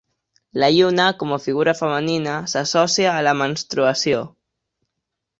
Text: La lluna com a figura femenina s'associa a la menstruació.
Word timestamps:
La 0.61 0.67
lluna 0.75 1.03
com 1.17 1.33
a 1.35 1.37
figura 1.43 1.75
femenina 1.81 2.33
s'associa 2.53 3.11
a 3.17 3.21
la 3.27 3.35
menstruació. 3.43 4.23